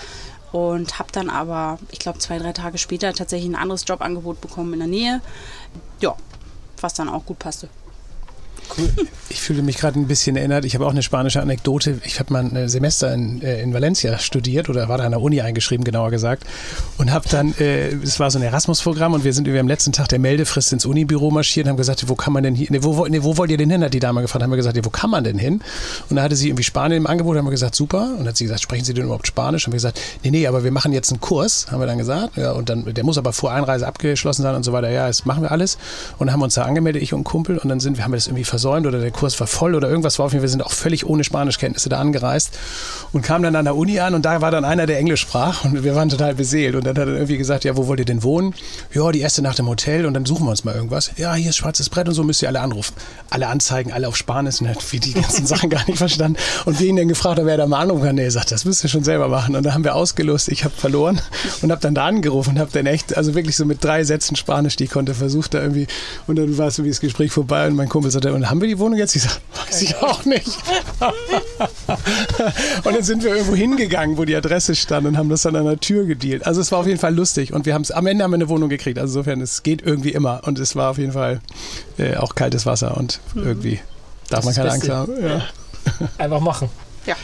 [0.53, 4.73] Und habe dann aber, ich glaube, zwei, drei Tage später tatsächlich ein anderes Jobangebot bekommen
[4.73, 5.21] in der Nähe.
[6.01, 6.17] Ja,
[6.81, 7.69] was dann auch gut passte.
[8.77, 8.89] Cool.
[9.29, 10.65] Ich fühle mich gerade ein bisschen erinnert.
[10.65, 12.01] Ich habe auch eine spanische Anekdote.
[12.05, 15.21] Ich habe mal ein Semester in, äh, in Valencia studiert oder war da an der
[15.21, 16.45] Uni eingeschrieben, genauer gesagt.
[16.99, 19.93] Und habe dann, äh, es war so ein Erasmus-Programm und wir sind irgendwie am letzten
[19.93, 22.83] Tag der Meldefrist ins Unibüro marschiert und haben gesagt, wo kann man denn hier, nee,
[22.83, 24.43] wo, nee, wo wollt ihr denn hin, hat die Dame gefragt.
[24.43, 25.61] Haben wir gesagt, wo kann man denn hin?
[26.09, 28.15] Und da hatte sie irgendwie Spanien im Angebot, haben wir gesagt, super.
[28.19, 29.67] Und hat sie gesagt, sprechen Sie denn überhaupt Spanisch?
[29.67, 32.37] Haben wir gesagt, nee, nee, aber wir machen jetzt einen Kurs, haben wir dann gesagt.
[32.37, 34.91] Ja, und dann, der muss aber vor Einreise abgeschlossen sein und so weiter.
[34.91, 35.79] Ja, das machen wir alles.
[36.19, 37.59] Und haben uns da angemeldet, ich und ein Kumpel.
[37.59, 40.19] Und dann sind wir, haben das irgendwie versäumt oder der Kurs war voll oder irgendwas
[40.19, 40.43] war auf jeden.
[40.43, 42.59] Wir sind auch völlig ohne Spanischkenntnisse da angereist
[43.13, 45.65] und kamen dann an der Uni an und da war dann einer, der Englisch sprach
[45.65, 46.75] und wir waren total beseelt.
[46.75, 48.55] Und dann hat er irgendwie gesagt, ja, wo wollt ihr denn wohnen?
[48.93, 51.11] Ja, die erste Nacht im Hotel und dann suchen wir uns mal irgendwas.
[51.17, 52.93] Ja, hier ist schwarzes Brett und so müsst ihr alle anrufen.
[53.31, 56.39] Alle Anzeigen, alle auf Spanisch und hat wie die ganzen Sachen gar nicht verstanden.
[56.67, 58.17] Und wir ihn dann gefragt, ob er da mal anrufen kann.
[58.17, 59.57] Nee, er sagt, das müsst ihr schon selber machen.
[59.57, 61.21] Und dann haben wir ausgelost, ich habe verloren
[61.63, 64.37] und habe dann da angerufen und habe dann echt, also wirklich so mit drei Sätzen
[64.37, 65.87] Spanisch, die ich konnte, versucht da irgendwie.
[66.27, 68.61] Und dann war es so wie das Gespräch vorbei und mein Kumpel sagte, und haben
[68.61, 69.15] wir die Wohnung jetzt?
[69.15, 70.47] Ich sage, weiß ich auch nicht.
[72.85, 75.65] und dann sind wir irgendwo hingegangen, wo die Adresse stand und haben das dann an
[75.65, 76.47] der Tür gedealt.
[76.47, 78.37] Also es war auf jeden Fall lustig und wir haben es am Ende haben wir
[78.37, 78.99] eine Wohnung gekriegt.
[78.99, 81.41] Also insofern, es geht irgendwie immer und es war auf jeden Fall
[81.99, 83.47] äh, auch kaltes Wasser und mhm.
[83.47, 83.81] irgendwie
[84.29, 85.13] darf das man keine Angst haben.
[85.23, 85.43] Ja.
[86.19, 86.69] Einfach machen.
[87.07, 87.15] Ja.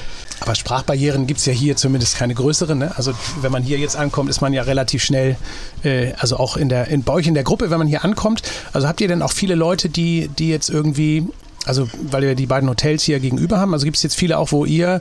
[0.47, 2.79] Aber Sprachbarrieren gibt es ja hier zumindest keine größeren.
[2.79, 2.93] Ne?
[2.97, 5.37] Also wenn man hier jetzt ankommt, ist man ja relativ schnell,
[5.83, 8.43] äh, also auch in der, in, bei euch in der Gruppe, wenn man hier ankommt.
[8.73, 11.27] Also habt ihr denn auch viele Leute, die, die jetzt irgendwie
[11.67, 13.73] also weil wir die beiden Hotels hier gegenüber haben.
[13.75, 15.01] Also gibt es jetzt viele auch, wo ihr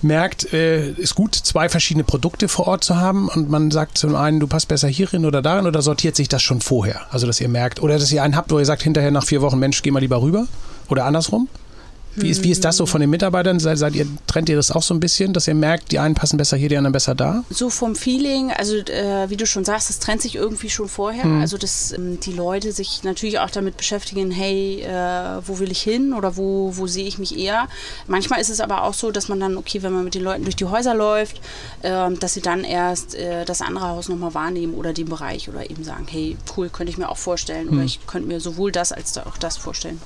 [0.00, 4.16] merkt, äh, ist gut, zwei verschiedene Produkte vor Ort zu haben und man sagt zum
[4.16, 7.02] einen, du passt besser hierin oder darin oder sortiert sich das schon vorher?
[7.10, 9.42] Also dass ihr merkt, oder dass ihr einen habt, wo ihr sagt hinterher nach vier
[9.42, 10.46] Wochen, Mensch, geh mal lieber rüber
[10.88, 11.46] oder andersrum?
[12.16, 13.60] Wie ist, wie ist das so von den Mitarbeitern?
[13.60, 16.14] Seid, seid ihr, trennt ihr das auch so ein bisschen, dass ihr merkt, die einen
[16.14, 17.44] passen besser hier, die anderen besser da?
[17.50, 21.24] So vom Feeling, also äh, wie du schon sagst, das trennt sich irgendwie schon vorher.
[21.24, 21.40] Mhm.
[21.40, 25.82] Also dass ähm, die Leute sich natürlich auch damit beschäftigen, hey, äh, wo will ich
[25.82, 27.68] hin oder wo, wo sehe ich mich eher?
[28.06, 30.44] Manchmal ist es aber auch so, dass man dann, okay, wenn man mit den Leuten
[30.44, 31.40] durch die Häuser läuft,
[31.82, 35.70] äh, dass sie dann erst äh, das andere Haus nochmal wahrnehmen oder den Bereich oder
[35.70, 37.72] eben sagen, hey, cool, könnte ich mir auch vorstellen mhm.
[37.74, 40.00] oder ich könnte mir sowohl das als auch das vorstellen.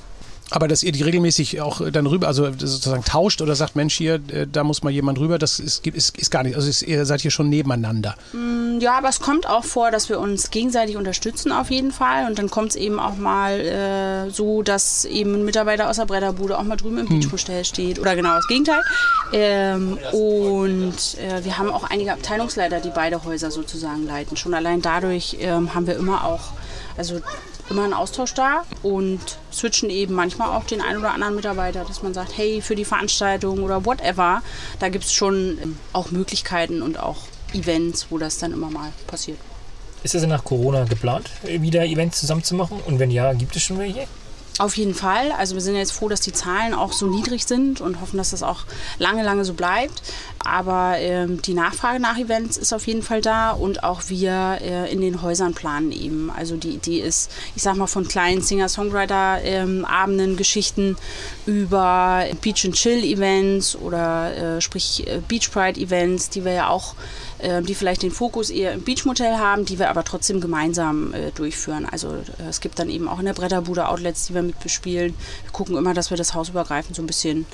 [0.52, 4.14] Aber dass ihr die regelmäßig auch dann rüber, also sozusagen tauscht oder sagt, Mensch, hier,
[4.14, 6.56] äh, da muss mal jemand rüber, das ist, ist, ist gar nicht.
[6.56, 8.14] Also ist, ihr seid hier schon nebeneinander.
[8.32, 12.26] Mm, ja, aber es kommt auch vor, dass wir uns gegenseitig unterstützen auf jeden Fall.
[12.26, 16.04] Und dann kommt es eben auch mal äh, so, dass eben ein Mitarbeiter aus der
[16.04, 17.20] Bretterbude auch mal drüben im hm.
[17.20, 17.98] Beachmostell steht.
[17.98, 18.82] Oder genau das Gegenteil.
[19.32, 24.36] Ähm, und äh, wir haben auch einige Abteilungsleiter, die beide Häuser sozusagen leiten.
[24.36, 26.52] Schon allein dadurch ähm, haben wir immer auch,
[26.98, 27.20] also
[27.70, 32.02] immer ein Austausch da und switchen eben manchmal auch den einen oder anderen Mitarbeiter, dass
[32.02, 34.42] man sagt, hey, für die Veranstaltung oder whatever,
[34.78, 37.18] da gibt es schon ähm, auch Möglichkeiten und auch
[37.52, 39.38] Events, wo das dann immer mal passiert.
[40.02, 42.80] Ist es nach Corona geplant, wieder Events zusammenzumachen?
[42.86, 44.06] Und wenn ja, gibt es schon welche?
[44.58, 45.32] Auf jeden Fall.
[45.32, 48.30] Also wir sind jetzt froh, dass die Zahlen auch so niedrig sind und hoffen, dass
[48.30, 48.64] das auch
[48.98, 50.02] lange, lange so bleibt.
[50.44, 54.92] Aber ähm, die Nachfrage nach Events ist auf jeden Fall da und auch wir äh,
[54.92, 56.30] in den Häusern planen eben.
[56.30, 60.96] Also die Idee ist, ich sag mal, von kleinen Singer-Songwriter-Abenden, ähm, Geschichten
[61.46, 66.94] über Beach and Chill-Events oder äh, sprich äh, Beach Pride-Events, die wir ja auch
[67.42, 71.30] ähm, die vielleicht den Fokus eher im Beachmotel haben, die wir aber trotzdem gemeinsam äh,
[71.32, 71.86] durchführen.
[71.90, 75.14] Also äh, es gibt dann eben auch in der Bretterbude Outlets, die wir mit bespielen.
[75.44, 77.46] Wir gucken immer, dass wir das hausübergreifend so ein bisschen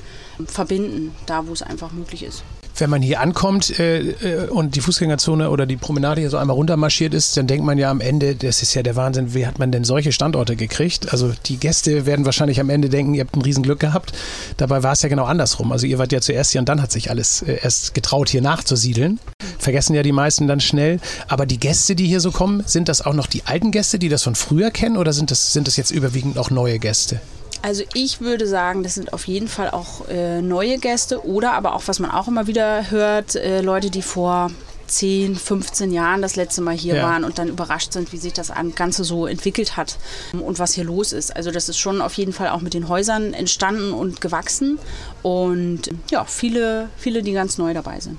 [0.45, 2.43] verbinden, da wo es einfach möglich ist
[2.79, 6.55] wenn man hier ankommt äh, äh, und die Fußgängerzone oder die Promenade hier so einmal
[6.55, 9.59] runtermarschiert ist, dann denkt man ja am Ende, das ist ja der Wahnsinn, wie hat
[9.59, 11.11] man denn solche Standorte gekriegt?
[11.11, 14.13] Also die Gäste werden wahrscheinlich am Ende denken, ihr habt ein Riesenglück gehabt.
[14.57, 15.71] Dabei war es ja genau andersrum.
[15.71, 18.41] Also ihr wart ja zuerst hier und dann hat sich alles äh, erst getraut, hier
[18.41, 19.19] nachzusiedeln.
[19.57, 20.99] Vergessen ja die meisten dann schnell.
[21.27, 24.09] Aber die Gäste, die hier so kommen, sind das auch noch die alten Gäste, die
[24.09, 27.19] das von früher kennen oder sind das, sind das jetzt überwiegend auch neue Gäste?
[27.61, 31.75] Also ich würde sagen, das sind auf jeden Fall auch äh, neue Gäste oder aber
[31.75, 34.49] auch, was man auch immer wieder hört, äh, Leute, die vor
[34.89, 37.03] 10, 15 Jahren das letzte Mal hier ja.
[37.03, 39.97] waren und dann überrascht sind, wie sich das Ganze so entwickelt hat
[40.33, 41.35] und was hier los ist.
[41.35, 44.79] Also das ist schon auf jeden Fall auch mit den Häusern entstanden und gewachsen
[45.21, 48.17] und ja, viele, viele, die ganz neu dabei sind.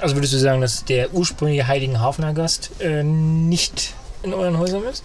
[0.00, 5.04] Also würdest du sagen, dass der ursprüngliche Heiligenhafener Gast äh, nicht in euren Häusern ist?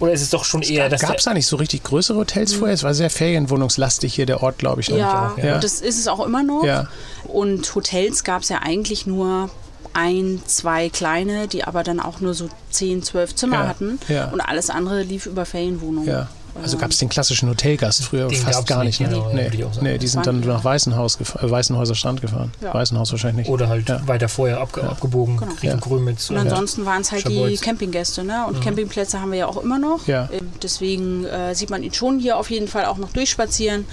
[0.00, 1.00] Oder ist es doch schon eher das?
[1.00, 2.58] Gab es da nicht so richtig größere Hotels mhm.
[2.58, 2.74] vorher?
[2.74, 4.88] Es war sehr ferienwohnungslastig hier der Ort, glaube ich.
[4.88, 6.64] Ja, ja, das ist es auch immer noch.
[6.64, 6.88] Ja.
[7.24, 9.50] Und Hotels gab es ja eigentlich nur
[9.92, 13.68] ein, zwei kleine, die aber dann auch nur so 10, 12 Zimmer ja.
[13.68, 14.00] hatten.
[14.08, 14.28] Ja.
[14.30, 16.08] Und alles andere lief über Ferienwohnungen.
[16.08, 16.28] Ja.
[16.62, 19.00] Also gab es den klassischen Hotelgast früher den fast gar nicht.
[19.00, 19.08] Ne?
[19.08, 22.52] Genau, nee, nee, die sind dann nach Weißenhaus äh, Weißenhäuser Strand gefahren.
[22.60, 22.72] Ja.
[22.72, 23.52] Weißenhaus wahrscheinlich nicht.
[23.52, 24.06] Oder halt ja.
[24.06, 24.88] weiter vorher abge ja.
[24.88, 25.52] abgebogen genau.
[25.52, 26.30] Richtung Grömitz.
[26.30, 27.58] Und ansonsten waren es halt Schabolz.
[27.58, 28.24] die Campinggäste.
[28.24, 28.46] Ne?
[28.46, 28.60] Und mhm.
[28.62, 30.06] Campingplätze haben wir ja auch immer noch.
[30.06, 30.28] Ja.
[30.32, 33.84] Ähm, deswegen äh, sieht man ihn schon hier auf jeden Fall auch noch durchspazieren.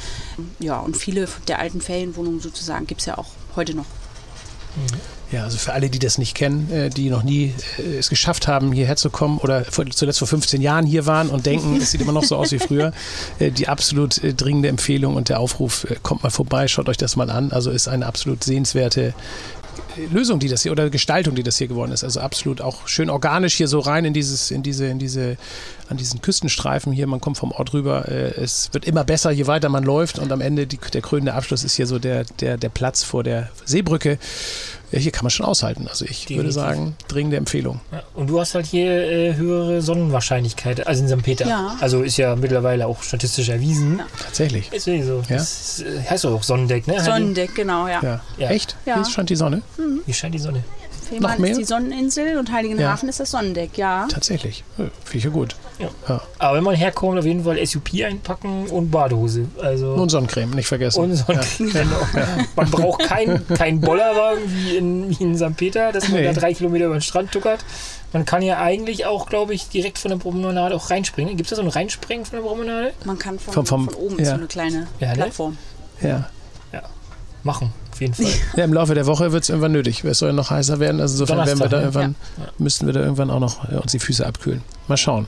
[0.60, 3.86] Ja, und viele der alten Ferienwohnungen sozusagen gibt es ja auch heute noch.
[4.76, 5.21] Mhm.
[5.32, 8.50] Ja, also für alle, die das nicht kennen, äh, die noch nie äh, es geschafft
[8.50, 12.02] haben, hierher zu kommen oder zuletzt vor 15 Jahren hier waren und denken, es sieht
[12.02, 12.92] immer noch so aus wie früher,
[13.40, 17.30] äh, die absolut dringende Empfehlung und der Aufruf, kommt mal vorbei, schaut euch das mal
[17.30, 17.52] an.
[17.54, 19.14] Also ist eine absolut sehenswerte
[20.12, 22.04] Lösung, die das hier oder Gestaltung, die das hier geworden ist.
[22.04, 25.38] Also absolut auch schön organisch hier so rein in dieses, in diese, in diese,
[25.88, 27.08] an diesen Küstenstreifen hier.
[27.08, 28.08] Man kommt vom Ort rüber.
[28.10, 31.64] Es wird immer besser, je weiter man läuft und am Ende die, der krönende Abschluss
[31.64, 34.18] ist hier so der, der, der Platz vor der Seebrücke
[34.92, 35.88] ja, hier kann man schon aushalten.
[35.88, 36.38] Also ich Definitiv.
[36.38, 37.80] würde sagen, dringende Empfehlung.
[37.92, 41.24] Ja, und du hast halt hier äh, höhere Sonnenwahrscheinlichkeit als in St.
[41.24, 41.48] Peter.
[41.48, 41.78] Ja.
[41.80, 44.00] Also ist ja mittlerweile auch statistisch erwiesen.
[44.00, 44.06] Ja.
[44.24, 44.72] Tatsächlich.
[44.72, 45.24] Ist wirklich so.
[45.30, 45.38] Ja?
[45.38, 47.02] Das ist, äh, heißt auch Sonnendeck, ne?
[47.02, 48.22] Sonnendeck, genau, ja.
[48.38, 48.76] Echt?
[48.84, 49.62] Hier scheint die Sonne?
[49.78, 50.02] Mhm.
[50.06, 50.64] Hier scheint die Sonne.
[51.12, 51.52] Fehmarn Noch mehr?
[51.52, 53.10] ist die Sonneninsel und Heiligenhafen ja.
[53.10, 54.08] ist das Sonnendeck, ja.
[54.10, 54.64] Tatsächlich.
[54.78, 55.56] Ja, Finde ich ja gut.
[55.78, 55.90] Ja.
[56.08, 56.22] ja.
[56.40, 59.48] Aber wenn man herkommt, auf jeden Fall SUP einpacken und Badehose.
[59.62, 61.02] Also und Sonnencreme, nicht vergessen.
[61.02, 62.08] Und Sonnencreme, genau.
[62.56, 65.58] Man braucht keinen kein Bollerwagen wie in, wie in St.
[65.58, 66.28] Peter, dass man nee.
[66.28, 67.66] da drei Kilometer über den Strand tuckert.
[68.14, 71.36] Man kann ja eigentlich auch, glaube ich, direkt von der Promenade auch reinspringen.
[71.36, 72.94] Gibt es da so ein Reinspringen von der Promenade?
[73.04, 75.58] Man kann von, vom, vom, von oben so eine kleine Plattform.
[76.02, 76.30] Ja.
[76.72, 76.84] Ja.
[77.44, 78.26] Machen jeden Fall.
[78.58, 80.04] Ja, Im Laufe der Woche wird es irgendwann nötig.
[80.04, 81.00] Es soll ja noch heißer werden.
[81.00, 82.16] Also insofern werden wir da Donnerstag, irgendwann,
[82.58, 84.62] müssten wir da irgendwann auch noch äh, uns die Füße abkühlen.
[84.88, 85.28] Mal schauen.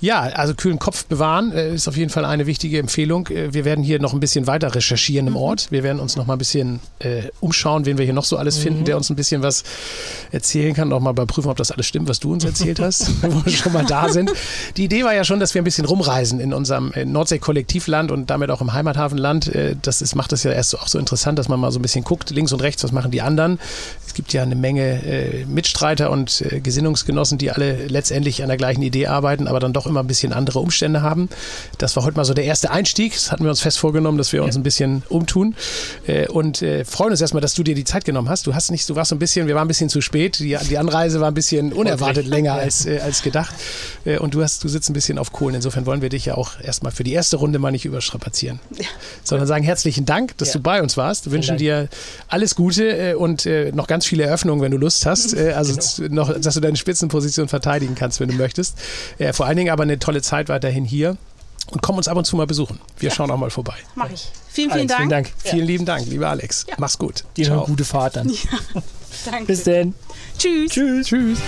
[0.00, 3.26] Ja, also kühlen Kopf bewahren äh, ist auf jeden Fall eine wichtige Empfehlung.
[3.28, 5.72] Äh, wir werden hier noch ein bisschen weiter recherchieren im Ort.
[5.72, 8.58] Wir werden uns noch mal ein bisschen äh, umschauen, wen wir hier noch so alles
[8.58, 9.64] finden, der uns ein bisschen was
[10.30, 10.92] erzählen kann.
[10.92, 13.72] Auch mal überprüfen, ob das alles stimmt, was du uns erzählt hast, wo wir schon
[13.72, 14.30] mal da sind.
[14.76, 18.30] Die Idee war ja schon, dass wir ein bisschen rumreisen in unserem äh, Nordsee-Kollektivland und
[18.30, 19.48] damit auch im Heimathafenland.
[19.48, 21.82] Äh, Das ist, macht es ja erst auch so interessant, dass man mal so ein
[21.82, 23.58] bisschen guckt, links und rechts, was machen die anderen.
[24.06, 28.82] Es gibt ja eine Menge äh, Mitstreiter und Gesinnungsgenossen, die alle letztendlich an der gleichen
[28.82, 31.28] Idee arbeiten, aber dann doch immer ein bisschen andere Umstände haben.
[31.78, 33.12] Das war heute mal so der erste Einstieg.
[33.14, 35.54] Das hatten wir uns fest vorgenommen, dass wir uns ein bisschen umtun
[36.06, 38.46] äh, und äh, freuen uns erstmal, dass du dir die Zeit genommen hast.
[38.46, 40.38] Du hast nicht, du warst so ein bisschen, wir waren ein bisschen zu spät.
[40.38, 43.54] Die, die Anreise war ein bisschen unerwartet länger als, äh, als gedacht.
[44.20, 45.54] Und du hast, du sitzt ein bisschen auf Kohlen.
[45.56, 48.60] Insofern wollen wir dich ja auch erstmal für die erste Runde mal nicht überstrapazieren,
[49.24, 51.26] sondern sagen herzlichen Dank, dass du bei uns warst.
[51.26, 51.88] Wir wünschen dir
[52.28, 55.36] alles Gute und noch ganz viele Eröffnungen, wenn du Lust hast.
[55.36, 56.26] Also Genau.
[56.26, 58.76] noch, dass du deine Spitzenposition verteidigen kannst, wenn du möchtest.
[59.32, 61.16] Vor allen Dingen aber eine tolle Zeit weiterhin hier.
[61.70, 62.80] Und komm uns ab und zu mal besuchen.
[62.98, 63.74] Wir schauen auch mal vorbei.
[63.94, 64.30] Mache ich.
[64.48, 64.98] Vielen, vielen Alex, Dank.
[64.98, 65.32] vielen Dank.
[65.36, 66.66] Vielen lieben Dank, lieber Alex.
[66.78, 67.24] Mach's gut.
[67.36, 67.58] Dir noch Ciao.
[67.64, 68.32] eine gute Fahrt dann.
[69.26, 69.44] Danke.
[69.44, 69.94] Bis dann.
[70.38, 70.70] Tschüss.
[70.72, 71.06] Tschüss.
[71.06, 71.38] Tschüss.